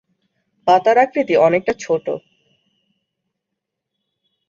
[0.67, 2.05] পাতার আকৃতি অনেকটা ছোট।